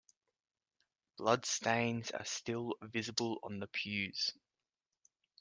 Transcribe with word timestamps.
Blood 1.15 1.45
stains 1.45 2.09
are 2.09 2.25
still 2.25 2.73
visible 2.81 3.37
on 3.43 3.59
the 3.59 3.67
pews. 3.67 4.33